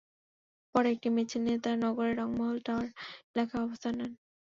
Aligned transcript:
পরে 0.75 0.87
একটি 0.93 1.07
মিছিল 1.15 1.41
নিয়ে 1.45 1.59
তাঁরা 1.63 1.77
নগরের 1.85 2.19
রংমহল 2.21 2.57
টাওয়ার 2.65 2.87
এলাকায় 3.31 3.63
অবস্থান 3.65 3.93
নেন। 3.99 4.11